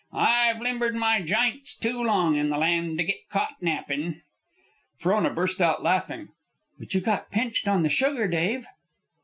[0.13, 4.23] I've limbered my jints too long in the land to git caught nappin'."
[4.97, 6.29] Frona burst out laughing.
[6.79, 8.65] "But you got pinched on the sugar, Dave."